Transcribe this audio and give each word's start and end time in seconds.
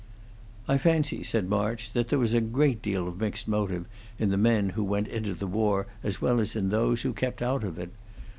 '""I 0.67 0.79
fancy," 0.79 1.21
said 1.21 1.47
March, 1.47 1.91
"that 1.93 2.07
there 2.09 2.17
was 2.17 2.33
a 2.33 2.41
great 2.41 2.81
deal 2.81 3.07
of 3.07 3.19
mixed 3.19 3.47
motive 3.47 3.85
in 4.17 4.31
the 4.31 4.35
men 4.39 4.69
who 4.69 4.83
went 4.83 5.07
into 5.07 5.35
the 5.35 5.45
war 5.45 5.85
as 6.01 6.19
well 6.19 6.39
as 6.39 6.55
in 6.55 6.69
those 6.69 7.03
who 7.03 7.13
kept 7.13 7.39
out 7.43 7.63
of 7.63 7.77
it. 7.77 7.91